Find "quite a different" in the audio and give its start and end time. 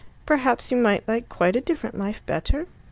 1.29-1.93